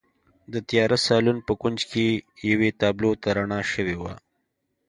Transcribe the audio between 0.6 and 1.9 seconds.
تیاره سالون په کونج